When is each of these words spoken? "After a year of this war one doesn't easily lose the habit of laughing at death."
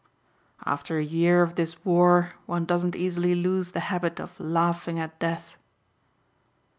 "After 0.65 0.97
a 0.97 1.03
year 1.03 1.43
of 1.43 1.53
this 1.53 1.85
war 1.85 2.31
one 2.47 2.65
doesn't 2.65 2.95
easily 2.95 3.35
lose 3.35 3.69
the 3.69 3.81
habit 3.81 4.19
of 4.19 4.39
laughing 4.39 4.97
at 4.97 5.19
death." 5.19 5.55